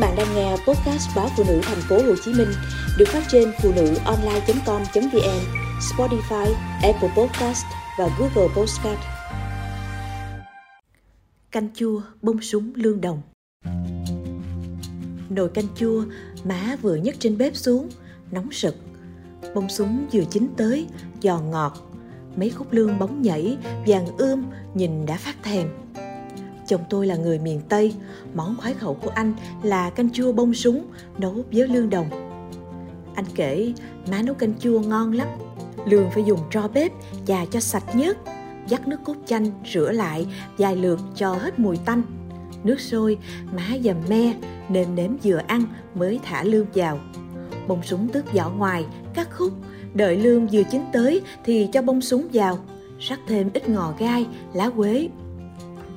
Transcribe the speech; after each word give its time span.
bạn 0.00 0.16
đang 0.16 0.34
nghe 0.34 0.50
podcast 0.50 1.16
báo 1.16 1.28
phụ 1.36 1.44
nữ 1.48 1.60
thành 1.62 1.80
phố 1.88 1.96
Hồ 1.96 2.14
Chí 2.24 2.32
Minh 2.32 2.48
được 2.98 3.08
phát 3.08 3.22
trên 3.28 3.52
phụ 3.62 3.72
nữ 3.76 3.94
online.com.vn, 4.04 5.40
Spotify, 5.80 6.54
Apple 6.82 7.10
Podcast 7.16 7.64
và 7.98 8.08
Google 8.18 8.54
Podcast. 8.56 8.98
Canh 11.50 11.68
chua 11.74 12.02
bông 12.22 12.42
súng 12.42 12.72
lương 12.74 13.00
đồng 13.00 13.22
Nồi 15.30 15.48
canh 15.48 15.66
chua 15.76 16.04
má 16.44 16.76
vừa 16.82 16.94
nhấc 16.94 17.20
trên 17.20 17.38
bếp 17.38 17.56
xuống, 17.56 17.88
nóng 18.30 18.52
sực. 18.52 18.76
Bông 19.54 19.68
súng 19.68 20.06
vừa 20.12 20.24
chín 20.30 20.48
tới, 20.56 20.86
giòn 21.22 21.50
ngọt. 21.50 21.90
Mấy 22.36 22.50
khúc 22.50 22.72
lương 22.72 22.98
bóng 22.98 23.22
nhảy, 23.22 23.56
vàng 23.86 24.06
ươm, 24.18 24.44
nhìn 24.74 25.06
đã 25.06 25.16
phát 25.16 25.42
thèm 25.42 25.68
Chồng 26.70 26.84
tôi 26.90 27.06
là 27.06 27.16
người 27.16 27.38
miền 27.38 27.60
Tây, 27.68 27.94
món 28.34 28.56
khoái 28.56 28.74
khẩu 28.74 28.94
của 28.94 29.10
anh 29.14 29.34
là 29.62 29.90
canh 29.90 30.10
chua 30.10 30.32
bông 30.32 30.54
súng 30.54 30.84
nấu 31.18 31.34
với 31.52 31.68
lương 31.68 31.90
đồng. 31.90 32.10
Anh 33.14 33.24
kể 33.34 33.72
má 34.10 34.22
nấu 34.22 34.34
canh 34.34 34.54
chua 34.60 34.80
ngon 34.80 35.12
lắm. 35.12 35.28
Lương 35.86 36.10
phải 36.10 36.24
dùng 36.24 36.38
tro 36.50 36.68
bếp 36.68 36.92
và 37.26 37.46
cho 37.50 37.60
sạch 37.60 37.96
nhất, 37.96 38.18
dắt 38.68 38.88
nước 38.88 38.96
cốt 39.04 39.14
chanh 39.26 39.46
rửa 39.72 39.92
lại 39.92 40.26
vài 40.58 40.76
lượt 40.76 41.00
cho 41.14 41.34
hết 41.34 41.58
mùi 41.58 41.76
tanh. 41.76 42.02
Nước 42.64 42.80
sôi, 42.80 43.18
má 43.52 43.66
dầm 43.84 43.96
me, 44.08 44.34
nêm 44.68 44.94
nếm 44.94 45.16
vừa 45.24 45.40
ăn 45.46 45.64
mới 45.94 46.20
thả 46.22 46.42
lương 46.42 46.66
vào. 46.74 46.98
Bông 47.68 47.82
súng 47.82 48.08
tước 48.08 48.32
vỏ 48.32 48.50
ngoài, 48.50 48.84
cắt 49.14 49.28
khúc, 49.38 49.52
đợi 49.94 50.16
lương 50.16 50.46
vừa 50.46 50.62
chín 50.70 50.82
tới 50.92 51.20
thì 51.44 51.68
cho 51.72 51.82
bông 51.82 52.00
súng 52.00 52.28
vào, 52.32 52.58
rắc 53.00 53.20
thêm 53.26 53.50
ít 53.54 53.68
ngò 53.68 53.94
gai, 53.98 54.26
lá 54.54 54.70
quế, 54.70 55.08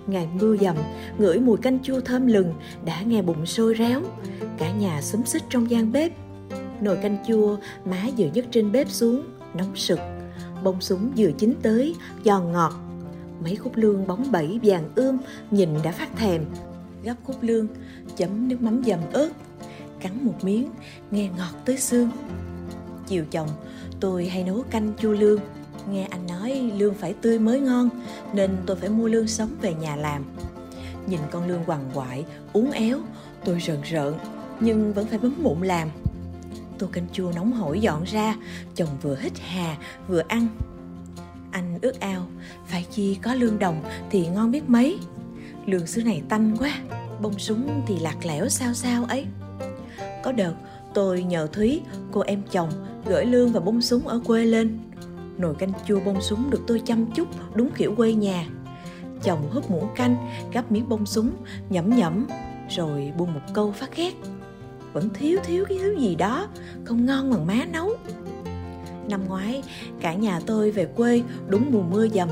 ngày 0.07 0.27
mưa 0.33 0.57
dầm, 0.57 0.75
ngửi 1.17 1.39
mùi 1.39 1.57
canh 1.57 1.79
chua 1.83 1.99
thơm 1.99 2.27
lừng, 2.27 2.53
đã 2.85 3.01
nghe 3.01 3.21
bụng 3.21 3.45
sôi 3.45 3.75
réo. 3.77 4.01
Cả 4.57 4.71
nhà 4.71 5.01
xúm 5.01 5.23
xích 5.23 5.43
trong 5.49 5.69
gian 5.69 5.91
bếp. 5.91 6.11
Nồi 6.81 6.97
canh 6.97 7.17
chua, 7.27 7.57
má 7.85 8.07
vừa 8.17 8.25
nhấc 8.33 8.45
trên 8.51 8.71
bếp 8.71 8.89
xuống, 8.89 9.23
nóng 9.53 9.75
sực. 9.75 9.99
Bông 10.63 10.81
súng 10.81 11.11
vừa 11.17 11.31
chín 11.31 11.53
tới, 11.61 11.95
giòn 12.25 12.51
ngọt. 12.51 12.73
Mấy 13.43 13.55
khúc 13.55 13.75
lương 13.75 14.07
bóng 14.07 14.31
bẩy 14.31 14.59
vàng 14.63 14.89
ươm, 14.95 15.17
nhìn 15.51 15.69
đã 15.83 15.91
phát 15.91 16.15
thèm. 16.15 16.45
Gấp 17.03 17.15
khúc 17.23 17.35
lương, 17.41 17.67
chấm 18.15 18.47
nước 18.47 18.61
mắm 18.61 18.81
dầm 18.85 18.99
ớt. 19.13 19.29
Cắn 19.99 20.25
một 20.25 20.35
miếng, 20.43 20.69
nghe 21.11 21.29
ngọt 21.37 21.65
tới 21.65 21.77
xương. 21.77 22.09
Chiều 23.07 23.25
chồng, 23.31 23.49
tôi 23.99 24.25
hay 24.25 24.43
nấu 24.43 24.63
canh 24.69 24.93
chua 24.99 25.11
lương 25.11 25.39
nghe 25.91 26.07
anh 26.09 26.27
nói 26.27 26.71
lương 26.77 26.93
phải 26.93 27.13
tươi 27.13 27.39
mới 27.39 27.59
ngon, 27.59 27.89
nên 28.33 28.57
tôi 28.65 28.77
phải 28.77 28.89
mua 28.89 29.07
lương 29.07 29.27
sống 29.27 29.49
về 29.61 29.73
nhà 29.73 29.95
làm. 29.95 30.23
Nhìn 31.07 31.19
con 31.31 31.47
lương 31.47 31.63
quằn 31.65 31.91
quại, 31.93 32.25
uốn 32.53 32.71
éo, 32.71 32.97
tôi 33.45 33.59
rợn 33.59 33.81
rợn, 33.81 34.17
nhưng 34.59 34.93
vẫn 34.93 35.07
phải 35.07 35.19
bấm 35.19 35.43
bụng 35.43 35.61
làm. 35.61 35.89
Tô 36.77 36.87
canh 36.91 37.07
chua 37.13 37.31
nóng 37.35 37.51
hổi 37.51 37.79
dọn 37.79 38.03
ra, 38.03 38.35
chồng 38.75 38.89
vừa 39.01 39.17
hít 39.21 39.33
hà, 39.39 39.77
vừa 40.07 40.21
ăn. 40.27 40.47
Anh 41.51 41.79
ước 41.81 41.99
ao, 41.99 42.27
phải 42.67 42.85
chi 42.91 43.15
có 43.21 43.33
lương 43.33 43.59
đồng 43.59 43.83
thì 44.09 44.27
ngon 44.27 44.51
biết 44.51 44.69
mấy. 44.69 44.97
Lương 45.65 45.87
xứ 45.87 46.03
này 46.03 46.23
tanh 46.29 46.57
quá, 46.59 46.71
bông 47.21 47.39
súng 47.39 47.83
thì 47.87 47.99
lạc 47.99 48.25
lẽo 48.25 48.49
sao 48.49 48.73
sao 48.73 49.05
ấy. 49.05 49.25
Có 50.23 50.31
đợt, 50.31 50.53
tôi 50.93 51.23
nhờ 51.23 51.47
thúy, 51.53 51.81
cô 52.11 52.21
em 52.21 52.41
chồng, 52.51 52.69
gửi 53.05 53.25
lương 53.25 53.51
và 53.51 53.59
bông 53.59 53.81
súng 53.81 54.07
ở 54.07 54.19
quê 54.25 54.45
lên 54.45 54.79
nồi 55.37 55.55
canh 55.55 55.71
chua 55.87 55.99
bông 55.99 56.21
súng 56.21 56.49
được 56.49 56.61
tôi 56.67 56.81
chăm 56.85 57.05
chút, 57.11 57.27
đúng 57.53 57.69
kiểu 57.77 57.95
quê 57.95 58.13
nhà. 58.13 58.47
Chồng 59.23 59.49
húp 59.51 59.71
muỗng 59.71 59.87
canh, 59.95 60.29
gắp 60.51 60.71
miếng 60.71 60.89
bông 60.89 61.05
súng, 61.05 61.31
nhẩm 61.69 61.89
nhẩm, 61.89 62.27
rồi 62.69 63.13
buông 63.17 63.33
một 63.33 63.41
câu 63.53 63.71
phát 63.71 63.95
ghét. 63.95 64.13
Vẫn 64.93 65.09
thiếu 65.09 65.39
thiếu 65.43 65.65
cái 65.69 65.77
thứ 65.81 65.95
gì 65.99 66.15
đó, 66.15 66.47
không 66.85 67.05
ngon 67.05 67.31
bằng 67.31 67.47
má 67.47 67.65
nấu. 67.73 67.89
Năm 69.09 69.27
ngoái, 69.27 69.63
cả 70.01 70.13
nhà 70.13 70.39
tôi 70.45 70.71
về 70.71 70.85
quê 70.85 71.21
đúng 71.47 71.71
mùa 71.71 71.81
mưa 71.81 72.07
dầm. 72.07 72.29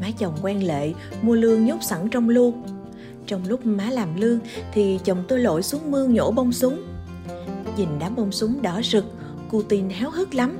Má 0.00 0.08
chồng 0.18 0.34
quen 0.42 0.66
lệ, 0.66 0.92
mua 1.22 1.34
lương 1.34 1.66
nhốt 1.66 1.82
sẵn 1.82 2.08
trong 2.10 2.28
lu 2.28 2.54
trong 3.26 3.48
lúc 3.48 3.66
má 3.66 3.90
làm 3.90 4.20
lương, 4.20 4.38
thì 4.72 5.00
chồng 5.04 5.24
tôi 5.28 5.38
lội 5.38 5.62
xuống 5.62 5.90
mương 5.90 6.14
nhổ 6.14 6.30
bông 6.30 6.52
súng. 6.52 6.82
Nhìn 7.76 7.88
đám 8.00 8.16
bông 8.16 8.32
súng 8.32 8.62
đỏ 8.62 8.80
rực, 8.84 9.04
cu 9.50 9.62
tin 9.62 9.88
héo 9.90 10.10
hức 10.10 10.34
lắm 10.34 10.58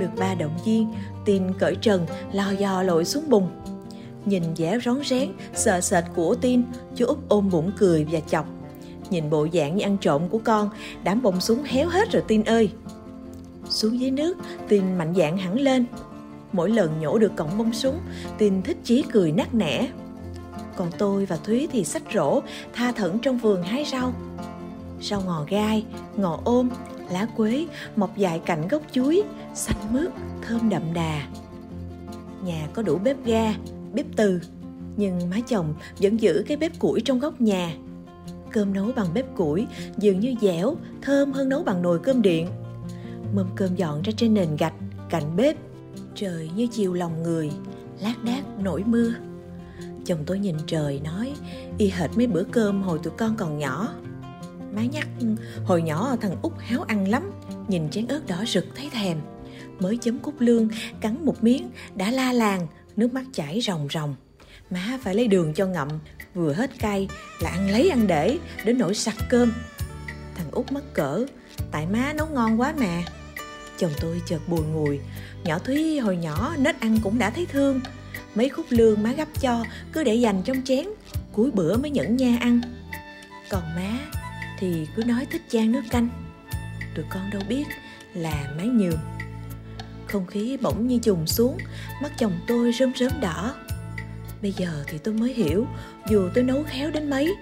được 0.00 0.10
ba 0.18 0.34
động 0.34 0.58
viên 0.64 0.92
tin 1.24 1.42
cởi 1.58 1.76
trần, 1.76 2.06
lo 2.32 2.50
dò 2.50 2.82
lội 2.82 3.04
xuống 3.04 3.24
bùn. 3.28 3.48
Nhìn 4.24 4.42
vẻ 4.56 4.78
rón 4.84 4.98
rén, 5.04 5.32
sợ 5.54 5.80
sệt 5.80 6.04
của 6.14 6.34
tin 6.34 6.62
chú 6.96 7.06
út 7.06 7.18
ôm 7.28 7.50
bụng 7.50 7.72
cười 7.78 8.06
và 8.10 8.20
chọc. 8.20 8.46
Nhìn 9.10 9.30
bộ 9.30 9.46
dạng 9.52 9.76
như 9.76 9.82
ăn 9.82 9.96
trộm 10.00 10.28
của 10.28 10.40
con, 10.44 10.70
đám 11.04 11.22
bông 11.22 11.40
súng 11.40 11.62
héo 11.62 11.88
hết 11.88 12.12
rồi 12.12 12.22
tin 12.28 12.44
ơi. 12.44 12.70
Xuống 13.68 14.00
dưới 14.00 14.10
nước 14.10 14.36
tin 14.68 14.98
mạnh 14.98 15.14
dạn 15.16 15.36
hẳn 15.36 15.60
lên. 15.60 15.86
Mỗi 16.52 16.70
lần 16.70 17.00
nhổ 17.00 17.18
được 17.18 17.32
cọng 17.36 17.58
bông 17.58 17.72
súng 17.72 18.00
tin 18.38 18.62
thích 18.62 18.76
chí 18.84 19.04
cười 19.12 19.32
nát 19.32 19.54
nẻ. 19.54 19.88
Còn 20.76 20.90
tôi 20.98 21.26
và 21.26 21.36
thúy 21.36 21.68
thì 21.72 21.84
sách 21.84 22.02
rổ, 22.14 22.40
tha 22.72 22.92
thẩn 22.92 23.18
trong 23.18 23.38
vườn 23.38 23.62
hái 23.62 23.84
rau. 23.92 24.12
Rau 25.02 25.22
ngò 25.26 25.44
gai, 25.48 25.84
ngò 26.16 26.40
ôm 26.44 26.68
lá 27.10 27.26
quế, 27.36 27.66
mọc 27.96 28.16
dài 28.16 28.40
cạnh 28.46 28.68
gốc 28.68 28.82
chuối, 28.92 29.22
xanh 29.54 29.92
mướt, 29.92 30.10
thơm 30.46 30.68
đậm 30.68 30.82
đà. 30.94 31.26
Nhà 32.44 32.68
có 32.74 32.82
đủ 32.82 32.98
bếp 32.98 33.24
ga, 33.24 33.54
bếp 33.92 34.06
từ, 34.16 34.40
nhưng 34.96 35.30
má 35.30 35.36
chồng 35.48 35.74
vẫn 35.98 36.20
giữ 36.20 36.44
cái 36.48 36.56
bếp 36.56 36.78
củi 36.78 37.00
trong 37.00 37.18
góc 37.18 37.40
nhà. 37.40 37.74
Cơm 38.52 38.72
nấu 38.72 38.92
bằng 38.96 39.06
bếp 39.14 39.36
củi, 39.36 39.66
dường 39.98 40.20
như 40.20 40.34
dẻo, 40.40 40.76
thơm 41.02 41.32
hơn 41.32 41.48
nấu 41.48 41.62
bằng 41.62 41.82
nồi 41.82 41.98
cơm 41.98 42.22
điện. 42.22 42.48
Mâm 43.34 43.46
cơm 43.56 43.76
dọn 43.76 44.02
ra 44.02 44.12
trên 44.16 44.34
nền 44.34 44.56
gạch, 44.56 44.74
cạnh 45.10 45.36
bếp. 45.36 45.56
Trời 46.14 46.50
như 46.56 46.66
chiều 46.66 46.94
lòng 46.94 47.22
người, 47.22 47.50
lác 48.00 48.24
đác 48.24 48.42
nổi 48.58 48.84
mưa. 48.86 49.12
Chồng 50.04 50.18
tôi 50.26 50.38
nhìn 50.38 50.56
trời 50.66 51.00
nói, 51.04 51.32
y 51.78 51.90
hệt 51.90 52.10
mấy 52.16 52.26
bữa 52.26 52.42
cơm 52.42 52.82
hồi 52.82 52.98
tụi 53.02 53.12
con 53.16 53.36
còn 53.36 53.58
nhỏ 53.58 53.88
má 54.80 54.86
nhắc. 54.86 55.08
Hồi 55.64 55.82
nhỏ, 55.82 56.16
thằng 56.20 56.36
út 56.42 56.52
héo 56.58 56.82
ăn 56.82 57.08
lắm, 57.08 57.30
nhìn 57.68 57.90
chén 57.90 58.06
ớt 58.06 58.26
đỏ 58.26 58.44
rực 58.46 58.66
thấy 58.76 58.90
thèm. 58.92 59.18
Mới 59.78 59.96
chấm 59.96 60.18
cúc 60.18 60.34
lương, 60.40 60.68
cắn 61.00 61.24
một 61.24 61.44
miếng, 61.44 61.70
đã 61.94 62.10
la 62.10 62.32
làng, 62.32 62.66
nước 62.96 63.14
mắt 63.14 63.24
chảy 63.32 63.60
ròng 63.60 63.88
ròng. 63.92 64.14
Má 64.70 64.98
phải 65.02 65.14
lấy 65.14 65.26
đường 65.26 65.54
cho 65.54 65.66
ngậm, 65.66 65.88
vừa 66.34 66.52
hết 66.52 66.70
cay, 66.78 67.08
là 67.40 67.50
ăn 67.50 67.70
lấy 67.70 67.90
ăn 67.90 68.06
để, 68.06 68.38
đến 68.64 68.78
nỗi 68.78 68.94
sặc 68.94 69.14
cơm. 69.28 69.52
Thằng 70.34 70.50
út 70.50 70.72
mắc 70.72 70.84
cỡ, 70.94 71.26
tại 71.70 71.86
má 71.86 72.12
nấu 72.12 72.26
ngon 72.26 72.60
quá 72.60 72.74
mà. 72.78 73.02
Chồng 73.78 73.92
tôi 74.00 74.22
chợt 74.26 74.48
bùi 74.48 74.62
ngùi, 74.62 75.00
nhỏ 75.44 75.58
thúy, 75.58 75.98
hồi 75.98 76.16
nhỏ 76.16 76.54
nết 76.58 76.80
ăn 76.80 76.98
cũng 77.02 77.18
đã 77.18 77.30
thấy 77.30 77.46
thương. 77.46 77.80
Mấy 78.34 78.48
khúc 78.48 78.66
lương 78.68 79.02
má 79.02 79.12
gấp 79.12 79.28
cho, 79.40 79.64
cứ 79.92 80.04
để 80.04 80.14
dành 80.14 80.42
trong 80.44 80.62
chén, 80.64 80.86
cuối 81.32 81.50
bữa 81.50 81.76
mới 81.76 81.90
nhẫn 81.90 82.16
nha 82.16 82.38
ăn. 82.40 82.60
Còn 83.50 83.62
má 83.76 83.98
thì 84.60 84.88
cứ 84.96 85.04
nói 85.04 85.26
thích 85.30 85.42
chan 85.48 85.72
nước 85.72 85.82
canh. 85.90 86.08
Tụi 86.94 87.04
con 87.10 87.30
đâu 87.30 87.42
biết 87.48 87.64
là 88.14 88.54
má 88.56 88.64
nhường. 88.64 88.98
Không 90.06 90.26
khí 90.26 90.56
bỗng 90.60 90.86
như 90.86 90.98
trùng 90.98 91.26
xuống, 91.26 91.58
mắt 92.02 92.12
chồng 92.18 92.32
tôi 92.46 92.72
rơm 92.72 92.92
rớm 92.96 93.12
đỏ. 93.20 93.54
Bây 94.42 94.52
giờ 94.52 94.84
thì 94.86 94.98
tôi 94.98 95.14
mới 95.14 95.32
hiểu, 95.34 95.66
dù 96.10 96.28
tôi 96.34 96.44
nấu 96.44 96.64
khéo 96.68 96.90
đến 96.90 97.10
mấy, 97.10 97.34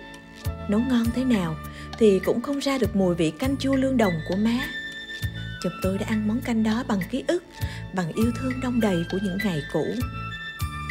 nấu 0.69 0.81
ngon 0.81 1.05
thế 1.15 1.25
nào 1.25 1.57
thì 1.99 2.21
cũng 2.25 2.41
không 2.41 2.59
ra 2.59 2.79
được 2.79 2.97
mùi 2.97 3.15
vị 3.15 3.33
canh 3.39 3.57
chua 3.57 3.77
lương 3.77 3.97
đồng 3.97 4.13
của 4.29 4.37
má. 4.37 4.59
Chồng 5.63 5.73
tôi 5.83 5.99
đã 5.99 6.07
ăn 6.09 6.29
món 6.29 6.41
canh 6.41 6.63
đó 6.63 6.85
bằng 6.89 7.01
ký 7.11 7.25
ức, 7.29 7.45
bằng 7.95 8.13
yêu 8.13 8.33
thương 8.41 8.61
đông 8.63 8.81
đầy 8.81 9.05
của 9.11 9.19
những 9.23 9.39
ngày 9.45 9.63
cũ. 9.73 9.87